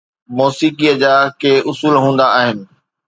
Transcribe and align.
موسيقيءَ 0.37 0.93
جا 1.01 1.13
ڪي 1.41 1.51
اصول 1.69 1.93
هوندا 2.03 2.27
آهن. 2.41 2.57